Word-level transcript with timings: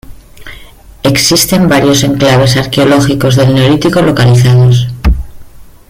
Existen 1.03 1.69
varios 1.69 2.03
enclaves 2.03 2.57
arqueológicos 2.57 3.35
del 3.35 3.53
Neolítico 3.53 4.01
localizados. 4.01 4.87